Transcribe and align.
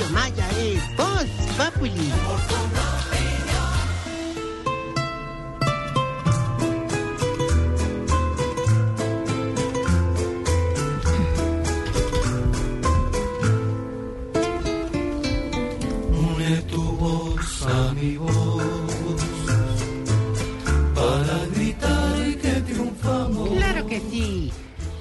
Tarcisio 0.00 0.14
Maya 0.14 0.48
es 0.58 0.96
Voz 0.96 1.26
Populi. 1.56 2.29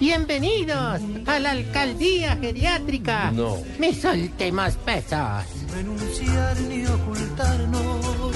Bienvenidos 0.09 1.01
a 1.27 1.37
la 1.37 1.51
alcaldía 1.51 2.35
geriátrica. 2.35 3.29
No. 3.29 3.57
Me 3.77 3.93
soltemos 3.93 4.73
pesos. 4.77 5.45
Renunciar 5.71 6.59
ni 6.61 6.83
ocultarnos. 6.87 8.36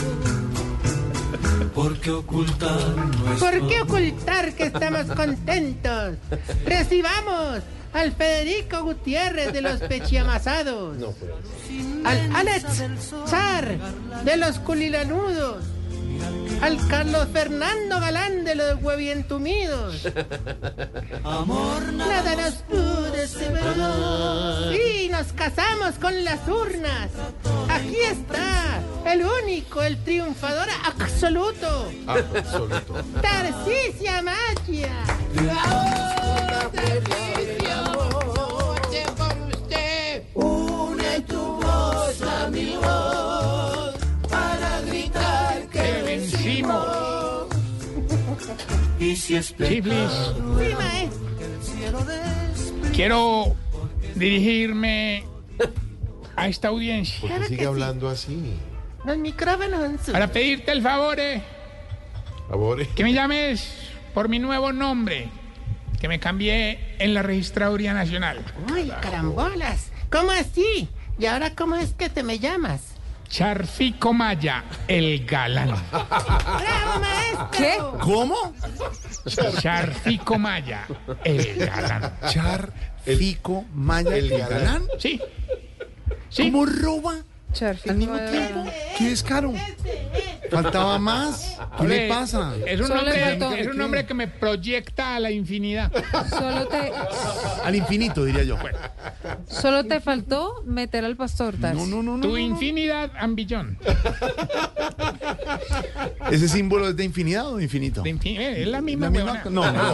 Porque 1.73 2.12
ocultar 2.12 2.95
no 2.95 3.34
es 3.34 3.40
¿Por 3.40 3.67
qué 3.67 3.81
ocultar 3.81 4.54
que 4.54 4.66
estamos 4.66 5.08
contentos? 5.16 6.17
Recibamos 6.64 7.64
al 7.92 8.12
Federico 8.12 8.84
Gutiérrez 8.84 9.52
de 9.52 9.62
los 9.62 9.80
Pechiamasados. 9.80 10.98
No, 10.98 11.08
pues. 11.14 11.31
Al 12.05 12.36
Alex 12.36 12.84
Zar 13.26 13.80
de 14.23 14.38
los 14.38 14.59
Culilanudos. 14.59 15.73
Al 16.63 16.88
Carlos 16.88 17.27
Fernando 17.34 17.99
Galán 17.99 18.45
de 18.45 18.55
los 18.55 18.81
Huevientumidos. 18.81 20.08
amor 21.26 21.91
Nada 21.91 22.38
nos 22.38 22.53
pudo 22.53 23.27
separar. 23.27 24.73
Sí, 24.73 25.09
nos 25.12 25.34
casamos 25.34 25.95
con 25.99 26.23
las 26.23 26.48
urnas. 26.48 27.09
Aquí 27.67 27.98
está, 28.09 28.81
el 29.05 29.25
único, 29.44 29.81
el 29.81 30.02
triunfador 30.05 30.70
absoluto. 30.86 31.92
Absoluto. 32.08 33.03
Tarcisia 33.22 34.22
Magia. 34.22 35.03
Chiflis, 49.16 50.11
Sí, 50.11 51.75
cielo 51.75 52.03
de 52.06 52.92
quiero 52.94 53.55
dirigirme 54.16 55.25
a 56.36 56.47
esta 56.47 56.70
audiencia 56.70 57.20
¿Por 57.22 57.30
qué 57.42 57.47
sigue 57.47 57.66
hablando 57.66 58.09
así? 58.09 58.53
Los 59.05 59.17
micrófonos 59.17 59.83
en 59.83 60.00
su. 60.03 60.11
para 60.11 60.28
pedirte 60.28 60.72
el 60.72 60.81
favor 60.81 61.20
eh, 61.20 61.42
Favor. 62.50 62.86
que 62.88 63.03
me 63.03 63.14
llames 63.14 63.67
por 64.14 64.30
mi 64.30 64.39
nuevo 64.39 64.72
nombre 64.73 65.30
que 66.00 66.08
me 66.08 66.20
cambié 66.20 66.95
en 67.00 67.14
la 67.14 67.22
registraduría 67.22 67.94
nacional. 67.94 68.44
Uy, 68.73 68.92
carambolas. 69.02 69.89
¿Cómo 70.11 70.31
así? 70.31 70.89
¿Y 71.17 71.25
ahora 71.27 71.55
cómo 71.55 71.77
es 71.77 71.94
que 71.94 72.09
te 72.09 72.23
me 72.23 72.39
llamas? 72.39 72.92
Charfico 73.34 74.14
Maya, 74.14 74.64
el 74.88 75.26
galán. 75.26 75.70
¡Bravo, 75.92 77.00
maestro! 77.02 77.50
¿Qué? 77.52 77.78
¿Cómo? 78.00 78.53
Charfico 79.59 80.38
Maya, 80.38 80.86
el 81.23 81.56
galán. 81.56 82.14
Char, 82.30 82.72
Fico, 83.04 83.66
Maya, 83.73 84.16
el 84.17 84.30
galán. 84.38 84.84
Sí. 85.00 85.20
Sí. 86.30 86.52
¿Cómo 86.52 86.67
roba 86.67 87.23
Charfico 87.52 87.89
al 87.89 87.98
mismo 87.98 88.20
tiempo? 88.20 88.66
¿Qué 89.00 89.09
descaro? 89.09 89.52
Faltaba 90.54 91.00
más. 91.00 91.58
¿Qué 91.78 91.84
le 91.88 91.94
Hombre, 92.04 92.08
pasa? 92.09 92.54
Es 92.66 92.80
un, 92.82 92.92
es 93.58 93.76
nombre 93.76 94.05
que 94.05 94.14
me 94.14 94.27
proyecta 94.27 95.16
a 95.16 95.20
la 95.20 95.32
infinidad. 95.32 95.92
Solo 96.30 96.67
te, 96.67 96.92
Al 97.64 97.76
infinito, 97.76 98.26
diría 98.26 98.44
yo. 98.44 98.58
solo 99.48 99.86
te 99.86 100.00
faltó 100.00 100.64
meter 100.66 101.05
al 101.05 101.16
pastor, 101.16 101.55
Tarsi. 101.60 101.77
No, 101.80 101.86
no, 101.88 102.04
no, 102.04 102.17
no. 102.17 102.22
Tu 102.23 102.30
no. 102.33 102.38
infinidad 102.38 103.11
ambillón. 103.17 103.77
¿Ese 106.32 106.48
símbolo 106.48 106.89
es 106.89 106.95
de 106.95 107.04
infinidad 107.04 107.48
o 107.48 107.58
de 107.58 107.64
infinito? 107.64 108.02
De 108.02 108.11
infin- 108.16 108.39
eh, 108.39 108.61
es 108.64 108.67
la 108.67 108.82
misma. 108.82 109.06
¿La 109.08 109.10
misma? 109.11 109.42
No, 109.50 109.72
no. 109.72 109.94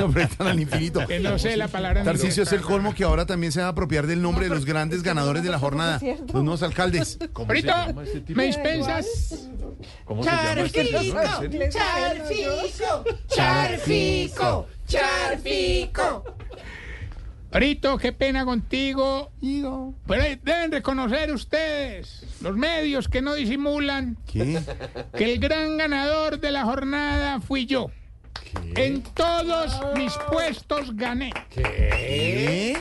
No, 0.00 0.20
están 0.20 0.46
al 0.46 0.60
infinito. 0.60 1.06
Que 1.06 1.20
no 1.20 1.38
sé 1.38 1.56
la 1.56 1.68
palabra. 1.68 2.00
inglés. 2.00 2.38
es 2.38 2.52
el 2.52 2.60
colmo 2.62 2.94
que 2.94 3.04
ahora 3.04 3.26
también 3.26 3.52
se 3.52 3.60
va 3.60 3.66
a 3.66 3.70
apropiar 3.70 4.06
del 4.06 4.22
nombre 4.22 4.48
de 4.48 4.54
los 4.54 4.64
grandes 4.64 5.02
ganadores 5.02 5.42
de 5.42 5.50
la 5.50 5.58
jornada. 5.58 6.00
Los 6.32 6.42
nuevos 6.42 6.62
alcaldes. 6.62 7.18
Ahorita, 8.06 8.32
¿me 8.34 8.44
dispensas? 8.46 9.48
¡Charfico! 10.22 11.18
¡Charfico! 11.68 13.04
¡Charfico! 13.28 14.66
¡Charfico! 14.86 16.24
Ahorita, 17.50 17.96
qué 18.00 18.12
pena 18.12 18.44
contigo. 18.44 19.30
Digo. 19.40 19.94
Pero 20.08 20.22
deben 20.42 20.72
reconocer 20.72 21.32
ustedes, 21.32 22.24
los 22.40 22.56
medios 22.56 23.08
que 23.08 23.22
no 23.22 23.34
disimulan, 23.34 24.18
¿Qué? 24.26 24.60
que 25.16 25.34
el 25.34 25.38
gran 25.38 25.76
ganador 25.76 26.40
de 26.40 26.50
la 26.50 26.64
jornada 26.64 27.40
fui 27.40 27.66
yo. 27.66 27.90
En 28.74 29.02
todos 29.02 29.80
mis 29.96 30.12
puestos 30.30 30.96
gané. 30.96 31.32
¿Qué? 31.50 32.76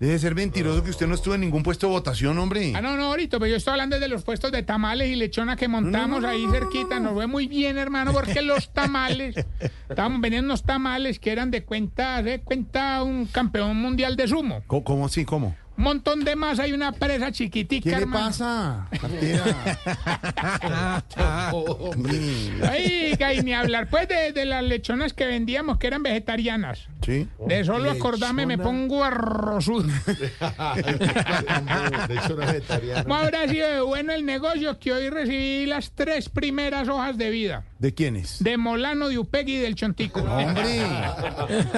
Debe 0.00 0.18
ser 0.18 0.34
mentiroso 0.34 0.82
que 0.82 0.88
usted 0.88 1.06
no 1.06 1.14
estuvo 1.14 1.34
en 1.34 1.42
ningún 1.42 1.62
puesto 1.62 1.86
de 1.86 1.92
votación, 1.92 2.38
hombre. 2.38 2.72
Ah, 2.74 2.80
no, 2.80 2.96
no, 2.96 3.04
ahorita, 3.08 3.38
pero 3.38 3.50
yo 3.50 3.56
estoy 3.56 3.72
hablando 3.72 4.00
de 4.00 4.08
los 4.08 4.22
puestos 4.22 4.50
de 4.50 4.62
tamales 4.62 5.10
y 5.10 5.14
lechona 5.14 5.56
que 5.56 5.68
montamos 5.68 6.22
no, 6.22 6.26
no, 6.26 6.28
ahí 6.28 6.46
no, 6.46 6.52
cerquita. 6.52 6.98
Nos 6.98 7.12
fue 7.12 7.26
muy 7.26 7.46
bien, 7.46 7.76
hermano, 7.76 8.14
porque 8.14 8.40
los 8.40 8.72
tamales, 8.72 9.36
estábamos 9.90 10.22
vendiendo 10.22 10.46
unos 10.46 10.62
tamales 10.62 11.18
que 11.18 11.30
eran 11.32 11.50
de 11.50 11.64
cuenta, 11.64 12.22
de 12.22 12.40
cuenta 12.40 13.02
un 13.02 13.26
campeón 13.26 13.76
mundial 13.76 14.16
de 14.16 14.26
sumo. 14.26 14.62
¿Cómo, 14.66 14.84
cómo 14.84 15.04
así? 15.04 15.26
¿Cómo? 15.26 15.54
Un 15.80 15.84
montón 15.84 16.24
de 16.24 16.36
masa 16.36 16.68
y 16.68 16.74
una 16.74 16.92
presa 16.92 17.32
chiquitica, 17.32 17.84
¿Qué 17.88 17.96
le 17.96 18.02
hermano. 18.02 18.26
pasa? 18.26 18.86
Oiga, 22.70 23.32
y 23.34 23.40
ni 23.42 23.54
hablar 23.54 23.88
pues 23.88 24.06
de, 24.06 24.32
de 24.32 24.44
las 24.44 24.62
lechonas 24.62 25.14
que 25.14 25.24
vendíamos 25.24 25.78
que 25.78 25.86
eran 25.86 26.02
vegetarianas. 26.02 26.86
Sí. 27.02 27.26
De 27.46 27.64
solo 27.64 27.90
acordarme 27.90 28.44
me 28.44 28.58
pongo 28.58 29.02
arrozudo. 29.02 29.88
De 32.08 32.14
hecho, 32.14 32.34
era 32.40 32.52
vegetariano. 32.52 33.02
¿Cómo 33.04 33.14
habrá 33.14 33.48
sido 33.48 33.68
de 33.68 33.80
bueno 33.80 34.12
el 34.12 34.26
negocio 34.26 34.78
que 34.78 34.92
hoy 34.92 35.08
recibí 35.08 35.64
las 35.64 35.92
tres 35.92 36.28
primeras 36.28 36.88
hojas 36.88 37.16
de 37.16 37.30
vida? 37.30 37.64
¿De 37.78 37.94
quiénes? 37.94 38.44
De 38.44 38.58
Molano, 38.58 39.08
de 39.08 39.18
Upegui 39.18 39.54
y 39.54 39.58
del 39.60 39.76
Chontico. 39.76 40.20
Hombre. 40.20 40.82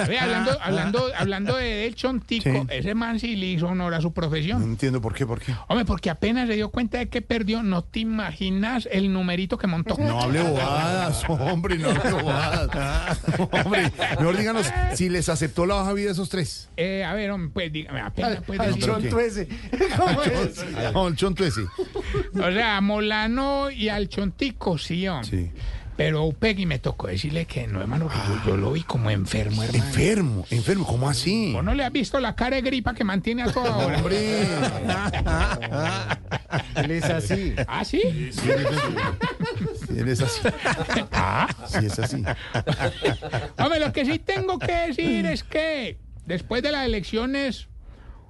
Ve, 0.09 0.19
hablando, 0.19 0.57
hablando, 0.61 1.05
hablando 1.17 1.55
de 1.55 1.73
del 1.75 1.95
Chontico, 1.95 2.43
Sí. 2.43 2.67
ese 2.69 2.93
man 2.93 3.21
sí 3.21 3.37
le 3.37 3.45
hizo 3.45 3.67
honor 3.67 3.92
a 3.93 4.01
su 4.01 4.07
No 4.07 4.13
profesión. 4.13 4.63
entiendo 4.63 5.01
por 5.01 5.13
qué, 5.13 5.25
por 5.25 5.39
qué. 5.39 5.53
Hombre, 5.67 5.85
porque 5.85 6.09
apenas 6.09 6.47
se 6.47 6.55
dio 6.55 6.69
cuenta 6.69 6.97
de 6.99 7.09
que 7.09 7.21
perdió, 7.21 7.63
no 7.63 7.83
te 7.83 7.99
imaginas 7.99 8.87
el 8.91 9.11
numerito 9.13 9.57
que 9.57 9.67
montó. 9.67 9.95
No 9.97 10.21
hable 10.21 10.41
bobadas, 10.49 11.23
hombre, 11.29 11.77
no 11.77 11.89
hable 11.89 12.11
bobadas. 12.11 13.19
Hombre, 13.65 13.91
mejor 14.19 14.37
díganos 14.37 14.71
si 14.95 15.09
les 15.09 15.29
aceptó 15.29 15.65
la 15.65 15.75
baja 15.75 15.93
vida 15.93 16.11
esos 16.11 16.29
tres. 16.29 16.69
Eh, 16.77 17.03
a 17.03 17.13
ver, 17.13 17.31
hombre, 17.31 17.51
pues 17.53 17.71
dígame, 17.73 18.01
apenas 18.01 18.39
pues 18.45 18.59
al 18.59 18.73
decir- 18.75 18.85
chonto 18.85 19.19
ese. 19.19 19.47
No, 20.93 21.07
el 21.07 21.15
chonto 21.15 21.43
ese. 21.45 21.61
O 21.63 22.51
sea, 22.51 22.77
a 22.77 22.81
Molano 22.81 23.69
y 23.71 23.89
al 23.89 24.09
Chontico, 24.09 24.77
sí, 24.77 25.07
hombre. 25.07 25.29
Sí. 25.29 25.51
Pero 25.95 26.19
a 26.19 26.25
Upegui 26.25 26.65
me 26.65 26.79
tocó 26.79 27.07
decirle 27.07 27.45
que 27.45 27.67
no, 27.67 27.79
hermano, 27.79 28.09
que 28.09 28.15
yo, 28.15 28.41
yo 28.51 28.57
lo 28.57 28.71
vi 28.71 28.81
como 28.81 29.09
enfermo, 29.11 29.61
hermano. 29.61 29.83
Enfermo, 29.85 30.45
enfermo, 30.49 30.85
¿cómo 30.87 31.07
así? 31.07 31.53
¿Vos 31.53 31.63
no 31.63 31.73
le 31.75 31.83
has 31.83 31.91
visto 31.91 32.19
la 32.19 32.35
cara 32.35 32.55
de 32.55 32.63
gripa 32.63 32.95
que 32.95 33.03
mantiene 33.03 33.43
a 33.43 33.51
toda 33.51 33.77
hora? 33.77 33.97
Hombre. 33.97 34.41
Él 36.75 36.91
es 36.91 37.03
así. 37.05 37.53
¿Ah, 37.67 37.85
sí? 37.85 38.01
Sí, 38.31 38.49
él 39.97 40.07
es 40.07 40.21
así. 40.21 40.41
Ah. 41.11 41.47
Sí, 41.67 41.85
es 41.85 41.99
así. 41.99 42.23
Hombre, 43.57 43.79
lo 43.79 43.91
que 43.93 44.05
sí 44.05 44.19
tengo 44.19 44.59
que 44.59 44.71
decir 44.71 45.25
es 45.25 45.43
que 45.43 45.99
después 46.25 46.63
de 46.63 46.71
las 46.71 46.85
elecciones 46.85 47.67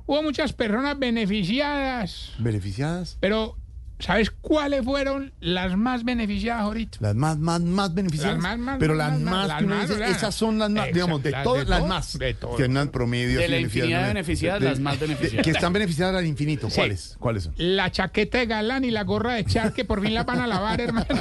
hubo 0.05 0.21
muchas 0.23 0.53
personas 0.53 0.97
beneficiadas, 0.99 2.33
¿Beneficiadas? 2.39 3.17
pero 3.19 3.57
¿sabes 3.99 4.31
cuáles 4.31 4.83
fueron 4.83 5.33
las 5.39 5.77
más 5.77 6.03
beneficiadas 6.03 6.63
ahorita? 6.63 6.97
Las 7.01 7.15
más, 7.15 7.37
más, 7.37 7.61
más 7.61 7.93
beneficiadas. 7.93 8.35
Las 8.35 8.43
más, 8.43 8.57
más, 8.59 8.77
Pero 8.79 8.95
más, 8.95 9.11
las 9.11 9.21
más, 9.21 9.47
las 9.47 9.57
que 9.59 9.65
uno 9.65 9.81
dice, 9.81 10.05
esas 10.05 10.35
son 10.35 10.59
las 10.59 10.69
más, 10.69 10.87
exacto, 10.87 10.93
digamos, 10.95 11.23
de 11.23 11.31
las 11.31 11.43
todas 11.43 11.63
de 11.63 11.69
las 11.69 11.79
todo, 11.79 11.87
más. 11.87 12.17
de 12.17 12.33
todo. 12.33 12.55
Que 12.55 12.63
andan 12.63 12.89
promedio. 12.89 13.39
De 13.39 13.47
la 13.47 13.55
beneficiadas, 13.55 13.89
infinidad 13.89 14.01
de 14.01 14.07
beneficiadas, 14.07 14.61
las 14.61 14.79
más 14.79 14.99
beneficiadas. 14.99 15.43
Que 15.45 15.51
están 15.51 15.73
beneficiadas 15.73 16.15
al 16.15 16.25
infinito. 16.25 16.69
Sí. 16.69 16.75
¿Cuáles? 16.75 17.15
¿Cuáles 17.19 17.43
son? 17.43 17.53
La 17.57 17.91
chaqueta 17.91 18.39
de 18.39 18.45
galán 18.45 18.83
y 18.85 18.91
la 18.91 19.03
gorra 19.03 19.33
de 19.33 19.45
char 19.45 19.73
que 19.73 19.85
por 19.85 20.01
fin 20.01 20.13
la 20.13 20.23
van 20.23 20.39
a 20.39 20.47
lavar, 20.47 20.81
hermano. 20.81 21.07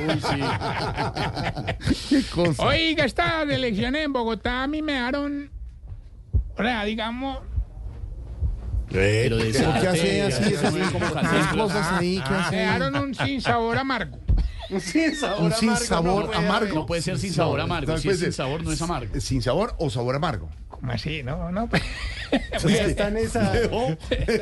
¿Qué 2.09 2.23
cosa? 2.35 2.63
Oiga, 2.65 3.05
estas 3.05 3.49
elecciones 3.49 4.05
en 4.05 4.13
Bogotá 4.13 4.63
a 4.63 4.67
mí 4.67 4.83
me 4.83 4.95
daron, 4.95 5.51
o 6.57 6.63
sea, 6.63 6.85
digamos, 6.85 7.39
Pero 8.93 9.37
de 9.39 9.51
¿Pero 9.53 9.73
qué 9.81 9.89
hace 9.89 10.23
así? 10.23 10.55
Es 10.55 10.65
así, 10.65 10.81
como 10.93 11.07
cosas 11.65 11.93
ahí 11.93 12.23
que 12.27 12.35
hace. 12.35 12.57
dejaron 12.57 12.97
un 12.97 13.15
sin 13.15 13.41
sabor 13.41 13.79
amargo. 13.79 14.19
Sin 14.81 15.15
sabor 15.15 15.43
Un 15.43 15.53
sin 15.53 15.69
amargo, 15.69 15.85
sabor 15.87 16.35
amargo. 16.35 16.75
No 16.75 16.87
puede 16.87 17.03
ser 17.03 17.19
sin 17.19 17.33
sabor 17.33 17.61
amargo. 17.61 17.99
Si 17.99 18.09
es 18.09 18.19
sin 18.21 18.33
sabor, 18.33 18.63
no 18.65 18.73
es 18.73 18.81
amargo. 18.81 19.21
¿Sin 19.21 19.43
sabor 19.43 19.75
o 19.79 19.91
sabor 19.91 20.15
amargo? 20.17 20.49
¿Cómo 20.69 20.93
así? 20.93 21.23
No, 21.23 21.51
no. 21.53 21.69
Ya 22.67 22.85
está 22.87 23.09
en 23.09 23.19
esa. 23.19 23.53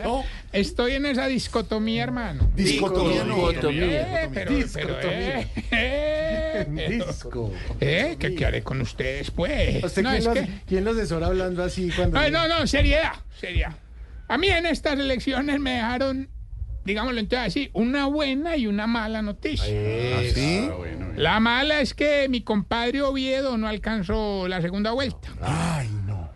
No, 0.04 0.22
Estoy 0.52 0.92
en 0.92 1.06
esa 1.06 1.26
discotomía, 1.26 2.04
hermano. 2.04 2.48
Discotomía 2.54 3.24
no. 3.24 3.50
Eh, 3.50 3.58
pero, 3.60 4.50
pero, 4.72 4.96
eh, 5.02 5.48
eh, 5.72 6.66
pero- 6.72 7.06
Disco. 7.06 7.52
eh, 7.80 8.16
¿qué, 8.18 8.34
qué 8.36 8.46
haré 8.46 8.62
con 8.62 8.80
ustedes, 8.80 9.32
pues? 9.32 9.82
¿Usted 9.82 10.02
No, 10.02 10.10
quién, 10.10 10.18
es 10.20 10.24
los, 10.26 10.34
que... 10.34 10.48
quién 10.68 10.84
los 10.84 10.96
asesora 10.96 11.26
hablando 11.26 11.64
así 11.64 11.90
cuando.? 11.90 12.16
Ay, 12.18 12.30
no, 12.30 12.46
no, 12.46 12.64
seriedad, 12.66 13.14
seriedad. 13.40 13.72
A 14.30 14.38
mí 14.38 14.46
en 14.46 14.64
estas 14.64 14.92
elecciones 14.92 15.58
me 15.58 15.72
dejaron, 15.72 16.30
digámoslo 16.84 17.18
entonces 17.18 17.48
así, 17.48 17.70
una 17.72 18.06
buena 18.06 18.56
y 18.56 18.68
una 18.68 18.86
mala 18.86 19.22
noticia. 19.22 19.64
¿Así? 20.20 20.70
La 21.16 21.40
mala 21.40 21.80
es 21.80 21.94
que 21.94 22.28
mi 22.28 22.40
compadre 22.40 23.02
Oviedo 23.02 23.58
no 23.58 23.66
alcanzó 23.66 24.46
la 24.46 24.60
segunda 24.60 24.92
vuelta. 24.92 25.28
Ay, 25.42 25.90
no. 26.06 26.30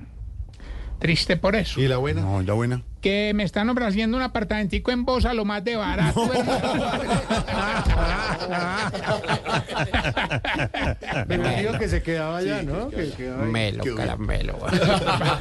Triste 0.98 1.36
por 1.36 1.54
eso. 1.54 1.80
¿Y 1.80 1.86
la 1.86 1.98
buena? 1.98 2.22
No, 2.22 2.42
la 2.42 2.54
buena. 2.54 2.82
Que 3.04 3.32
me 3.34 3.42
están 3.42 3.68
ofreciendo 3.68 4.16
un 4.16 4.22
apartamentico 4.22 4.90
en 4.90 5.04
Bosa 5.04 5.34
lo 5.34 5.44
más 5.44 5.62
de 5.62 5.76
barato. 5.76 6.26
Pero 11.28 11.48
dijo 11.50 11.72
que 11.78 11.88
se 11.90 12.02
quedaba 12.02 12.38
allá, 12.38 12.62
¿no? 12.62 12.88
Que 12.88 13.10
quedaba. 13.10 13.44
Melo, 13.44 13.84
caramelo. 13.94 14.56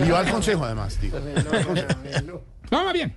Y 0.05 0.09
va 0.09 0.19
al 0.19 0.29
consejo, 0.29 0.65
además, 0.65 0.99
digo. 0.99 1.17
Vamos 2.69 2.91
bien, 2.91 3.15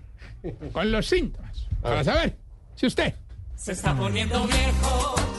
con 0.71 0.93
los 0.93 1.09
síntomas. 1.09 1.67
Para 1.83 2.05
saber 2.05 2.37
si 2.77 2.87
usted 2.87 3.15
Se 3.57 3.73
está 3.73 3.97
poniendo 3.97 4.47
viejo. 4.47 5.36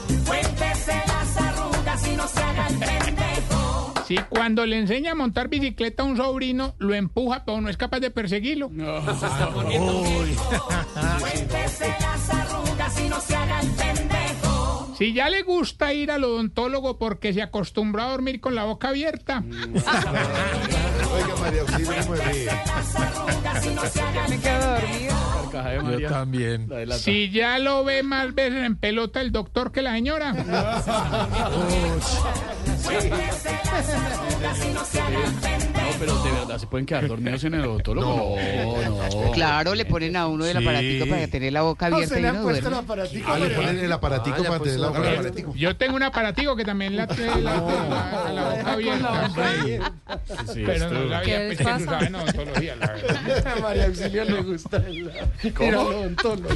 Si 4.07 4.15
cuando 4.29 4.65
le 4.65 4.79
enseña 4.79 5.11
a 5.11 5.15
montar 5.15 5.49
bicicleta 5.49 6.03
a 6.03 6.05
un 6.05 6.15
sobrino, 6.15 6.75
lo 6.77 6.93
empuja, 6.93 7.43
pero 7.43 7.59
no 7.59 7.67
es 7.67 7.75
capaz 7.75 7.99
de 7.99 8.09
perseguirlo. 8.09 8.69
Se 8.69 9.25
está 9.25 9.49
poniendo 9.53 10.01
viejo. 10.01 10.69
Cuéntese 11.19 11.93
las 11.99 12.29
arrugas 12.29 13.01
y 13.01 13.09
no 13.09 13.19
se 13.19 13.35
haga 13.35 13.59
el 13.59 13.69
pendejo. 13.71 14.16
Si 14.97 15.13
ya 15.13 15.29
le 15.29 15.43
gusta 15.43 15.93
ir 15.93 16.09
al 16.09 16.23
odontólogo 16.23 16.97
porque 16.97 17.31
se 17.31 17.43
acostumbró 17.43 18.01
a 18.01 18.09
dormir 18.09 18.41
con 18.41 18.55
la 18.55 18.63
boca 18.63 18.89
abierta. 18.89 19.43
Oiga, 19.45 21.35
María 21.39 21.61
Auxilio, 21.61 21.91
¿cómo 22.01 22.11
me 22.13 22.17
ríe? 22.31 22.45
Las 22.45 22.95
arrugas 22.95 23.65
y 23.65 23.69
no 23.69 23.85
se 23.85 24.01
haga 24.01 24.25
el 24.25 24.31
Me 24.31 24.39
quedo 24.39 24.71
dormida. 24.71 25.15
Carcaja 25.43 25.69
de 25.69 25.79
María. 25.81 26.09
también. 26.09 26.69
Si 26.97 27.29
ya 27.29 27.59
lo 27.59 27.83
ve 27.83 28.01
más 28.01 28.33
veces 28.33 28.63
en 28.63 28.75
pelota 28.75 29.21
el 29.21 29.31
doctor 29.31 29.71
que 29.71 29.83
la 29.83 29.93
señora. 29.93 30.33
pero 35.99 36.23
de 36.23 36.31
verdad, 36.31 36.57
¿se 36.59 36.67
pueden 36.67 36.85
quedar 36.85 37.07
dormidos 37.07 37.43
en 37.43 37.53
el 37.55 37.61
odontólogo? 37.65 38.37
No, 38.37 38.99
no. 39.25 39.31
Claro, 39.31 39.75
le 39.75 39.85
ponen 39.85 40.15
a 40.15 40.27
uno 40.27 40.45
del 40.45 40.57
Sí. 40.57 40.63
aparatico 40.63 41.05
para 41.07 41.27
tener 41.27 41.53
la 41.53 41.61
boca 41.63 41.85
¿A 41.85 41.87
abierta 41.89 42.05
usted 42.07 42.17
y 42.17 42.21
le 42.21 42.27
han 42.27 42.35
uno 42.35 42.43
puesto 42.43 42.67
el 42.67 42.73
duerme. 42.73 42.85
aparatico? 42.93 43.31
Ah, 43.31 43.39
le 43.39 43.49
ponen 43.49 43.79
el 43.79 43.91
aparatico 43.91 44.43
para 44.43 44.59
tener 44.59 44.79
la 44.79 44.87
boca 44.87 44.99
abierta. 44.99 45.41
Yo 45.55 45.75
tengo 45.77 45.95
un 45.95 46.03
aparatico 46.03 46.55
que 46.55 46.65
también 46.65 46.95
la 46.95 47.07
tiene 47.07 47.41
la, 47.41 47.53
la- 47.55 48.31
la 48.33 48.43
boca 48.43 48.71
abierta. 48.73 49.29
Sí, 50.53 50.63
Pero 50.65 50.89
no 50.89 50.97
esto- 50.97 51.09
sabía 51.09 51.21
¿Qué 51.21 51.45
pues, 51.55 51.57
pasa? 51.61 51.77
se 51.77 51.83
usaba 51.83 52.05
en 52.05 52.15
odontología, 52.15 52.75
la 52.75 52.87
verdad. 52.87 53.47
A 53.47 53.59
María 53.61 53.85
Auxilio 53.85 54.23
le 54.25 54.41
gusta 54.41 54.77
el, 54.77 54.97
ir 54.97 55.11
al 55.59 55.75
odontólogo. 55.75 56.49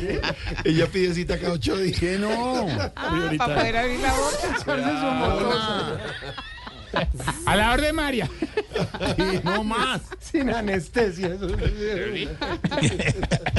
Ella 0.64 0.88
pide 0.88 1.14
cita 1.14 1.38
cada 1.40 1.54
ocho 1.54 1.78
días. 1.78 2.00
¿Qué 2.00 2.18
no? 2.18 2.68
Ah, 2.96 3.32
para 3.38 3.56
poder 3.56 3.78
abrir 3.78 4.00
la 4.00 4.14
boca. 4.14 6.00
A 7.46 7.56
la 7.56 7.72
orden 7.72 7.96
María. 7.96 8.30
Sí, 9.16 9.40
no 9.44 9.64
más. 9.64 10.02
Sin 10.20 10.50
anestesia. 10.50 11.38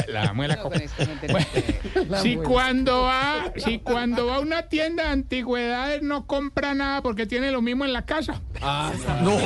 La 0.09 0.32
muela 0.32 0.59
No, 0.62 2.05
no 2.05 2.23
Si 2.23 2.37
cuando 2.37 3.03
va, 3.03 3.53
si 3.56 3.79
cuando 3.79 4.26
va 4.26 4.37
a 4.37 4.41
una 4.41 4.62
tienda 4.69 5.05
de 5.05 5.11
antigüedades 5.11 6.03
no 6.03 6.26
compra 6.26 6.75
nada 6.75 7.03
porque 7.03 7.26
tiene 7.26 7.50
lo 7.50 7.62
mismo 7.62 7.85
en 7.85 7.93
la 7.93 8.05
casa. 8.05 8.41
No. 9.23 9.37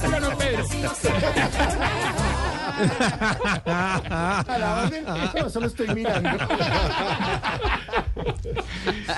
Pero 0.00 0.20
no, 0.20 0.38
Pedro. 0.38 0.64
A 3.66 4.44
la 4.58 4.82
orden. 4.84 5.04
No, 5.04 5.50
solo 5.50 5.66
estoy 5.66 5.88
mirando. 5.94 6.30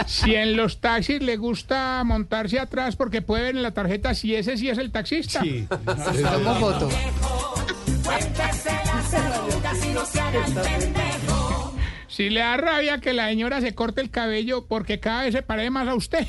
Si 0.06 0.34
en 0.34 0.56
los 0.56 0.80
taxis 0.80 1.22
le 1.22 1.36
gusta 1.36 2.02
montarse 2.04 2.58
atrás 2.58 2.96
porque 2.96 3.22
puede 3.22 3.44
ver 3.44 3.56
en 3.56 3.62
la 3.62 3.72
tarjeta 3.72 4.14
si 4.14 4.34
ese 4.34 4.56
sí 4.56 4.68
es 4.68 4.78
el 4.78 4.90
taxista. 4.90 5.40
Sí. 5.40 5.66
Tomo 5.68 6.54
foto. 6.56 6.88
Si 12.08 12.28
le 12.28 12.40
da 12.40 12.56
rabia 12.56 12.98
que 12.98 13.12
la 13.12 13.28
señora 13.28 13.60
se 13.60 13.74
corte 13.74 14.00
el 14.00 14.10
cabello 14.10 14.66
porque 14.66 15.00
cada 15.00 15.22
vez 15.22 15.32
se 15.32 15.42
parece 15.42 15.70
más 15.70 15.88
a 15.88 15.94
usted. 15.94 16.26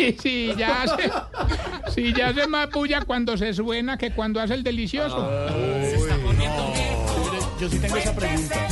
Y 0.00 0.12
si 0.18 0.54
ya 0.56 0.84
se, 0.86 1.92
si 1.92 2.12
ya 2.12 2.32
se 2.32 2.46
más 2.46 2.70
bulla 2.70 3.02
cuando 3.02 3.36
se 3.36 3.52
suena 3.52 3.98
que 3.98 4.12
cuando 4.12 4.40
hace 4.40 4.54
el 4.54 4.62
delicioso. 4.62 5.28
Yo 7.60 7.68
sí 7.68 7.78
tengo 7.78 7.96
esa 7.96 8.14
pregunta. 8.14 8.68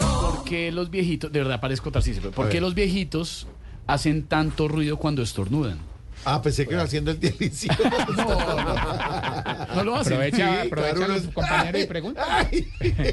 ¿Por 0.00 0.44
qué 0.44 0.72
los 0.72 0.90
viejitos, 0.90 1.30
de 1.30 1.38
verdad 1.40 1.60
parezco 1.60 1.90
Tarcisio, 1.90 2.30
¿por 2.30 2.48
qué 2.48 2.60
los 2.60 2.74
viejitos 2.74 3.46
hacen 3.86 4.24
tanto 4.24 4.68
ruido 4.68 4.96
cuando 4.96 5.22
estornudan? 5.22 5.78
Ah, 6.30 6.42
pensé 6.42 6.66
que 6.66 6.74
iba 6.74 6.82
haciendo 6.82 7.10
el 7.10 7.18
delicioso. 7.20 7.82
No 9.74 9.84
lo 9.84 9.96
hacen. 9.96 10.14
Aprovecha, 10.14 10.36
Sí, 10.62 10.66
aprovecha 10.66 10.94
claro, 10.96 11.12
a 11.12 11.16
los 11.16 11.26
compañeros 11.28 11.82
y 11.82 11.86
pregunta. 11.86 12.48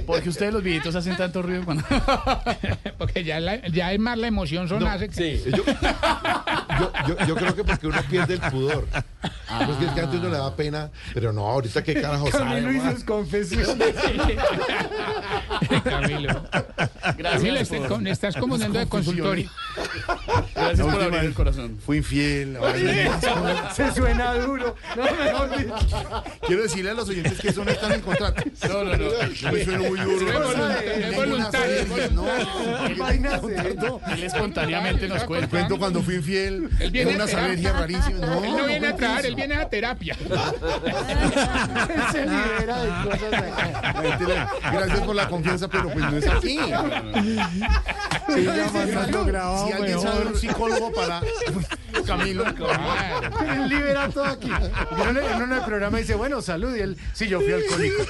Porque 0.07 0.29
ustedes 0.29 0.51
los 0.53 0.63
viejitos 0.63 0.95
hacen 0.95 1.15
tanto 1.15 1.41
ruido 1.41 1.63
cuando... 1.63 1.83
Porque 2.97 3.23
ya, 3.23 3.39
la- 3.39 3.65
ya 3.67 3.91
es 3.93 3.99
más 3.99 4.17
la 4.17 4.27
emoción 4.27 4.67
son 4.67 4.85
hace 4.87 5.09
que- 5.09 5.41
Yo, 5.45 5.57
yo, 5.57 6.91
yo, 7.07 7.27
yo 7.27 7.35
creo 7.35 7.55
que 7.55 7.63
porque 7.63 7.87
uno 7.87 7.97
pierde 8.09 8.35
el 8.35 8.39
pudor. 8.51 8.87
Porque 9.65 9.85
es 9.85 9.91
que 9.91 10.01
antes 10.01 10.19
uno 10.19 10.29
le 10.29 10.37
da 10.37 10.55
pena, 10.55 10.89
pero 11.13 11.31
no, 11.33 11.47
ahorita 11.47 11.83
qué 11.83 12.01
carajo 12.01 12.31
sabe. 12.31 12.61
Camilo 12.63 12.71
y 12.71 12.93
sus 12.93 13.03
confesiones. 13.03 13.95
Camilo. 15.83 16.43
Gracias 17.17 17.61
este- 17.61 17.81
por, 17.81 18.07
estás 18.07 18.35
confundiendo 18.35 18.79
de 18.79 18.87
consultorio. 18.87 19.49
gracias 20.55 20.87
por 20.87 21.01
abrir 21.01 21.19
el 21.21 21.33
corazón. 21.33 21.77
Fui 21.85 21.97
infiel. 21.97 22.57
Se 23.73 23.91
suena 23.93 24.33
duro. 24.35 24.75
No. 24.95 25.03
Quiero 26.47 26.63
decirle 26.63 26.91
a 26.91 26.93
los 26.93 27.09
oyentes 27.09 27.39
que 27.39 27.49
eso 27.49 27.63
no 27.63 27.71
está 27.71 27.87
en 27.87 27.93
el 27.93 28.01
contrato. 28.01 28.43
No, 28.67 28.83
no, 28.83 28.97
no. 28.97 29.29
Yo 29.29 29.51
me 29.51 29.63
sueno 29.65 29.83
muy 29.83 29.99
duro. 29.99 30.27
Es 30.85 31.15
voluntario, 31.15 31.85
una 31.93 32.07
No. 32.09 33.99
Él 34.07 34.23
espontáneamente 34.23 35.07
nos 35.07 35.23
cuenta. 35.23 35.47
Cuento 35.49 35.77
cuando 35.77 36.01
fui 36.01 36.15
infiel. 36.15 36.69
Él 36.79 36.91
viene 36.91 37.11
Tengo 37.11 37.23
unas 37.23 37.33
a 37.33 37.37
terapia. 37.37 37.45
alergias 37.45 37.75
rarísimas. 37.79 38.21
No, 38.21 38.43
Él 38.43 38.51
no 38.57 38.65
viene 38.65 38.87
a 38.87 38.95
trabajar, 38.95 39.25
él 39.25 39.35
viene 39.35 39.55
a 39.55 39.69
terapia. 39.69 40.15
Él 40.25 42.01
se 42.11 42.21
libera 42.25 42.81
de 42.83 43.09
cosas. 43.09 43.43
Gracias 44.71 44.99
por 45.01 45.15
la 45.15 45.27
confianza, 45.27 45.67
pero 45.67 45.89
pues 45.89 46.05
no 46.11 46.17
es 46.17 46.27
aquí. 46.27 46.59
Sí, 48.27 48.43
ya 48.43 48.69
mandando 48.73 49.25
grabado, 49.25 49.67
Si 49.67 49.73
alguien 49.73 49.95
mejor. 49.97 50.11
sabe 50.11 50.25
un 50.25 50.35
psicólogo 50.35 50.91
para 50.93 51.21
Camilo. 52.05 52.43
Él 52.47 53.69
libera 53.69 54.09
todo 54.09 54.25
aquí. 54.25 54.49
Y 54.49 55.01
uno, 55.09 55.19
en 55.19 55.41
uno 55.43 55.55
del 55.55 55.63
programa 55.65 55.97
dice, 55.99 56.15
bueno, 56.15 56.41
salud. 56.41 56.75
Y 56.75 56.79
él, 56.81 56.97
sí, 57.13 57.27
yo 57.27 57.39
fui 57.39 57.53
alcohólico. 57.53 58.03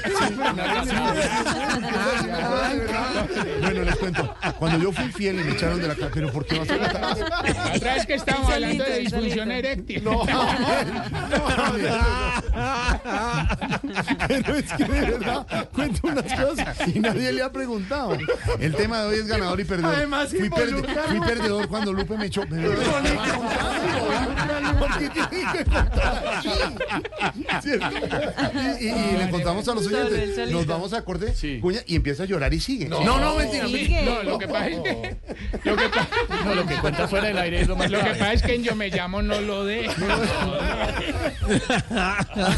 Bueno, 3.62 3.84
les 3.84 3.96
cuento. 3.98 4.36
Cuando 4.60 4.80
yo 4.80 4.92
fui 4.92 5.06
infiel 5.06 5.40
y 5.40 5.44
me 5.44 5.52
echaron 5.52 5.82
de 5.82 5.88
la 5.88 5.96
casa, 5.96 6.10
pero 6.14 6.32
¿por 6.32 6.46
qué 6.46 6.60
vas 6.60 6.70
a 6.70 6.78
contar? 6.78 7.02
La 7.02 7.74
otra 7.76 7.94
vez 7.96 8.06
que 8.06 8.14
estábamos 8.16 8.52
hablando 8.52 8.84
de 8.84 8.90
solito, 9.10 9.18
él 9.18 9.24
disfunción 9.26 9.48
solito. 9.48 9.68
eréctil. 9.68 10.04
Pero 14.28 14.56
es 14.56 14.72
que 14.74 14.84
de 14.86 15.02
verdad 15.02 15.46
cuento 15.74 16.08
unas 16.08 16.34
cosas 16.34 16.78
y 16.88 17.00
nadie 17.00 17.32
le 17.34 17.44
ha 17.44 17.52
preguntado. 17.52 18.18
El 18.60 18.76
tema 18.76 19.02
de 19.02 19.08
hoy 19.10 19.16
es 19.20 19.28
ganador 19.28 19.60
y 19.60 19.66
perdedor. 19.66 19.96
Además, 19.96 20.30
fui, 20.30 20.50
perde- 20.50 20.84
fui 21.08 21.20
perdedor 21.20 21.68
cuando 21.68 21.92
Lupe 21.94 22.18
me 22.18 22.28
echó. 22.28 22.44
Pero 22.50 22.74
¿Por 24.80 24.98
qué 24.98 25.10
tiene 25.10 25.46
que. 25.52 25.66
Y, 28.80 28.86
y- 28.86 28.90
y 28.90 29.18
le 29.18 29.30
contamos 29.30 29.68
a 29.68 29.74
los 29.74 29.86
oyentes. 29.88 30.52
Nos 30.52 30.66
vamos 30.66 30.94
a 30.94 30.98
acorde, 31.00 31.34
Sí. 31.36 31.60
cuña, 31.60 31.80
y 31.86 31.96
empieza 31.96 32.24
a 32.24 32.26
llorar 32.26 32.54
y 32.54 32.60
sigue. 32.60 32.88
No, 32.90 33.04
no, 33.04 33.36
mentira. 33.36 33.68
Sigue. 33.68 34.02
No, 34.04 34.24
lo 34.24 34.38
que 34.38 34.48
pasa 34.48 34.68
es 34.68 34.80
que. 34.82 35.16
Lo 35.64 35.76
que, 35.76 35.90
pa- 35.90 36.08
No, 36.46 36.56
lo 36.56 36.66
que 36.66 36.76
cuenta 36.76 37.08
fuera 37.08 37.28
del 37.28 37.38
aire 37.38 37.62
es 37.62 37.68
lo 37.68 37.76
más 37.76 37.90
Lo 37.92 38.00
que 38.00 38.12
pasa 38.12 38.34
es 38.34 38.42
que 38.42 38.56
en 38.56 38.64
Yo 38.64 38.76
Me 38.76 38.90
Llamo 38.90 39.22
no 39.22 39.40
lo 39.42 39.66
de. 39.66 39.90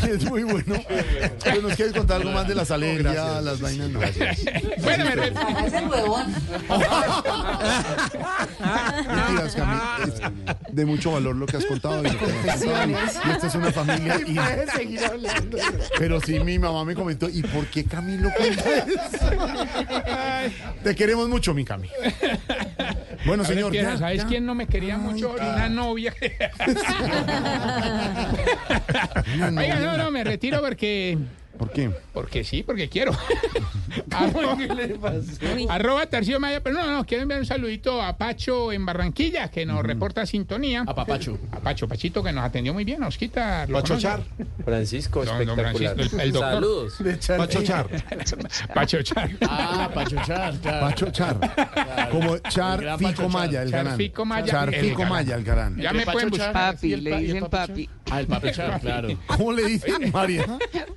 es 0.09 0.23
muy 0.29 0.43
bueno. 0.43 0.75
Pero 1.43 1.61
nos 1.61 1.75
quieres 1.75 1.93
contar 1.93 2.17
algo 2.21 2.31
más 2.31 2.47
de 2.47 2.55
las 2.55 2.71
alergias, 2.71 3.43
las 3.43 3.59
vainas. 3.61 3.89
No. 3.89 3.99
Bueno, 3.99 5.05
me 5.05 5.15
re- 5.15 5.33
Mentiras, 8.59 9.55
Cami, 9.55 9.77
es 10.07 10.75
de 10.75 10.85
mucho 10.85 11.11
valor 11.11 11.35
lo 11.35 11.45
que 11.45 11.57
has 11.57 11.65
contado. 11.65 12.03
Y, 12.03 12.07
esta 12.07 13.47
es 13.47 13.55
una 13.55 13.71
familia. 13.71 14.19
Y... 14.25 14.37
Pero 15.97 16.19
sí, 16.21 16.39
mi 16.39 16.59
mamá 16.59 16.83
me 16.85 16.95
comentó, 16.95 17.29
¿y 17.29 17.41
por 17.43 17.65
qué 17.67 17.83
Camilo 17.85 18.29
cuenta 18.35 18.63
eso? 18.77 19.29
Te 20.83 20.95
queremos 20.95 21.29
mucho, 21.29 21.53
mi 21.53 21.63
Cami. 21.65 21.89
Bueno, 23.27 23.43
Ahora 23.43 23.55
señor. 23.55 23.73
ya, 23.73 23.97
¿Sabes 23.97 24.21
ya. 24.23 24.27
quién 24.27 24.45
no 24.45 24.55
me 24.55 24.67
quería 24.67 24.97
mucho? 24.97 25.33
Una 25.33 25.67
novia. 25.67 26.13
Oiga, 29.57 29.79
no, 29.79 29.97
no, 29.97 30.09
me 30.11 30.23
retiro 30.23 30.61
porque. 30.61 31.17
¿Por 31.57 31.71
qué? 31.71 31.91
Porque 32.13 32.43
sí, 32.43 32.63
porque 32.63 32.87
quiero. 32.89 33.11
arroba, 34.11 34.57
arroba 35.69 36.05
Tarcillo 36.05 36.39
Maya, 36.39 36.61
pero 36.61 36.75
no, 36.75 36.91
no, 36.91 37.05
quiero 37.05 37.23
enviar 37.23 37.39
un 37.39 37.45
saludito 37.45 38.01
a 38.01 38.17
Pacho 38.17 38.71
en 38.71 38.85
Barranquilla, 38.85 39.49
que 39.49 39.65
nos 39.65 39.83
reporta 39.83 40.25
sintonía. 40.25 40.83
A 40.85 40.93
Papacho. 40.95 41.37
A 41.51 41.59
Pacho, 41.59 41.87
Pachito, 41.87 42.23
que 42.23 42.31
nos 42.31 42.43
atendió 42.43 42.73
muy 42.73 42.83
bien, 42.83 43.03
Osquita. 43.03 43.65
¿lo 43.67 43.79
Pacho? 43.81 43.97
Char. 43.97 44.21
Francisco, 44.63 45.23
No, 45.25 45.31
espectacular. 45.39 45.75
Francisco, 45.95 46.15
el- 46.17 46.21
el 46.21 46.31
doctor. 46.31 46.51
Saludos. 46.53 46.97
Pacho 47.37 47.63
Char. 47.63 47.87
Pacho 48.73 49.01
Char. 49.01 49.29
Ah, 49.41 49.89
Pacho 49.93 50.15
Char, 50.25 50.53
claro. 50.59 50.87
Pacho 50.87 51.09
Char. 51.11 52.09
Como 52.11 52.37
Char 52.39 52.97
Fico. 52.99 53.29
Maya, 53.29 53.61
el 53.63 53.71
Char 53.71 53.83
galán. 53.83 53.97
Fico 53.97 54.25
Maya, 54.25 54.45
Char 54.45 54.73
el 54.73 54.85
Fico. 54.85 55.05
Maya, 55.05 55.35
el 55.35 55.43
galán. 55.43 55.77
Ya 55.77 55.89
¿El 55.91 55.97
me 55.97 56.05
pueden 56.05 56.29
buscar. 56.29 56.53
Papi, 56.53 56.87
¿Y 56.87 56.93
el 56.93 57.03
le 57.03 57.17
dicen 57.17 57.45
Papi 57.47 57.67
papi. 57.67 57.89
Ah, 58.09 58.19
el 58.21 58.27
Papi 58.27 58.51
Char, 58.51 58.79
claro. 58.79 59.09
¿Cómo 59.27 59.51
le 59.51 59.65
dicen, 59.65 60.11
María? 60.11 60.45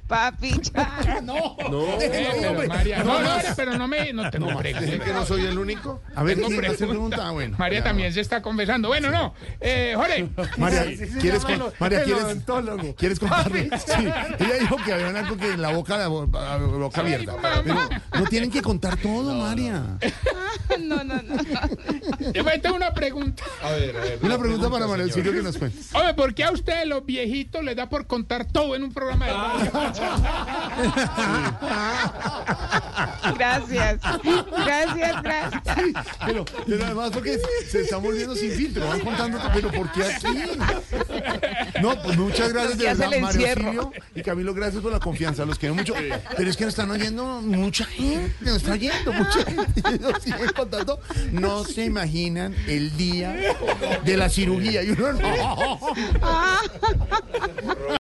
Papi, 0.07 0.53
ya. 0.75 1.21
No. 1.23 1.57
Eh, 2.01 2.09
pero 2.43 2.69
María, 2.69 3.03
no, 3.05 3.21
no, 3.21 3.29
pero 3.57 3.77
no 3.77 3.87
me, 3.89 4.13
no 4.13 4.31
tengo 4.31 4.47
preguntas. 4.57 4.83
¿Dicen 4.83 5.01
que 5.01 5.13
no 5.13 5.27
soy 5.27 5.45
el 5.47 5.59
único? 5.59 6.01
A 6.15 6.23
ver, 6.23 6.37
Tengo 6.37 6.49
¿quién 6.49 6.65
hace 6.65 6.77
pregunta. 6.79 6.93
pregunta? 7.17 7.29
Ah, 7.29 7.31
bueno. 7.33 7.57
María 7.59 7.79
ya. 7.81 7.85
también 7.85 8.13
se 8.13 8.21
está 8.21 8.41
confesando. 8.43 8.89
Bueno, 8.89 9.11
no. 9.11 9.35
Eh, 9.61 9.93
Jorge. 9.97 10.29
María, 10.57 10.85
¿quieres, 11.21 11.45
con- 11.45 11.73
María, 11.79 12.03
¿quieres, 12.05 12.25
¿quieres 12.97 13.19
contarle? 13.19 13.71
Sí, 13.79 13.93
ella 14.39 14.55
dijo 14.61 14.77
que 14.85 14.93
había 14.93 15.09
algo 15.21 15.37
que 15.37 15.53
en 15.53 15.63
la 15.63 15.73
boca, 15.73 15.97
la 15.97 16.09
bo- 16.09 16.27
la 16.33 16.57
boca 16.59 17.01
abierta. 17.01 17.37
Pero 17.65 17.89
no 18.15 18.25
tienen 18.27 18.51
que 18.51 18.63
contar 18.63 18.97
todo, 18.97 19.35
María. 19.35 19.83
No, 20.81 21.05
no, 21.05 21.23
no. 21.23 21.37
Yo 22.33 22.45
me 22.45 22.59
tengo 22.59 22.77
una 22.77 22.93
pregunta. 22.93 23.43
A 23.63 23.71
ver, 23.73 23.97
a 23.97 24.01
ver. 24.01 24.19
Una 24.23 24.39
pregunta 24.39 24.71
para 24.71 24.87
Auxilio 24.87 25.33
que 25.33 25.43
nos 25.43 25.59
cuente. 25.59 25.79
Hombre, 25.93 26.15
¿por 26.15 26.35
qué 26.35 26.45
a 26.45 26.53
ustedes 26.53 26.87
los 26.87 27.05
viejitos 27.05 27.63
les 27.65 27.77
da 27.77 27.89
por 27.89 28.07
contar 28.07 28.47
todo 28.47 28.75
en 28.75 28.85
un 28.85 28.93
programa 28.93 29.27
de 29.27 29.33
radio? 29.33 29.71
Gracias. 33.37 34.01
Gracias, 34.51 35.23
gracias. 35.23 35.63
Pero, 36.27 36.45
pero 36.67 36.85
además 36.85 37.11
porque 37.13 37.39
se 37.69 37.83
están 37.83 38.03
volviendo 38.03 38.35
sin 38.35 38.53
filtro, 38.53 38.87
van 38.87 39.01
contando, 39.01 39.39
todo, 39.39 39.51
pero 39.55 39.71
¿por 39.71 39.93
qué 39.93 40.05
aquí? 40.05 40.27
No, 41.81 42.01
pues 42.03 42.17
muchas 42.17 42.53
gracias 42.53 42.79
de 42.79 42.85
verdad, 42.85 43.11
Mario. 43.21 43.49
Auxilio 43.49 43.93
y 44.15 44.23
Camilo, 44.23 44.55
gracias 44.55 44.83
por 44.83 44.93
la 44.93 45.01
confianza, 45.01 45.45
los 45.45 45.59
quiero 45.59 45.75
mucho. 45.75 45.95
Pero 46.37 46.51
es 46.51 46.57
que 46.57 46.65
nos 46.65 46.73
están 46.73 46.91
oyendo 46.91 47.41
mucha 47.43 47.85
gente, 47.85 48.33
nos 48.41 48.57
está 48.57 48.73
oyendo 48.73 49.13
mucha 49.13 49.45
gente, 49.45 49.83
No 51.33 51.65
se 51.65 51.85
imaginan 51.85 52.55
el 52.67 52.97
día 52.97 53.37
de 54.05 54.17
la 54.17 54.29
cirugía 54.29 54.83
y 54.83 54.91
uno 54.91 55.13
no. 55.13 55.79